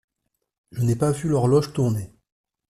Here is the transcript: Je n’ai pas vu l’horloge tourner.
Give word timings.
Je 0.71 0.81
n’ai 0.81 0.95
pas 0.95 1.11
vu 1.11 1.29
l’horloge 1.29 1.73
tourner. 1.73 2.09